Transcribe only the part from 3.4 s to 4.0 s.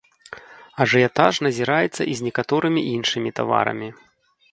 таварамі.